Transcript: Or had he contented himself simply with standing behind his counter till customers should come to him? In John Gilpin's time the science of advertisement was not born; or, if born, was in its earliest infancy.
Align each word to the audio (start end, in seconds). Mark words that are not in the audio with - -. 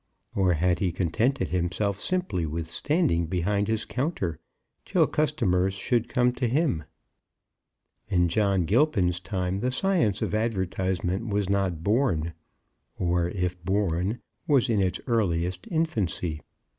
Or 0.33 0.53
had 0.53 0.79
he 0.79 0.91
contented 0.91 1.49
himself 1.49 1.99
simply 1.99 2.47
with 2.47 2.71
standing 2.71 3.27
behind 3.27 3.67
his 3.67 3.85
counter 3.85 4.39
till 4.83 5.05
customers 5.05 5.75
should 5.75 6.09
come 6.09 6.31
to 6.33 6.47
him? 6.47 6.85
In 8.07 8.27
John 8.27 8.65
Gilpin's 8.65 9.19
time 9.19 9.59
the 9.59 9.71
science 9.71 10.23
of 10.23 10.33
advertisement 10.33 11.27
was 11.27 11.51
not 11.51 11.83
born; 11.83 12.33
or, 12.97 13.29
if 13.29 13.63
born, 13.63 14.17
was 14.47 14.71
in 14.71 14.81
its 14.81 14.99
earliest 15.05 15.67
infancy. 15.69 16.41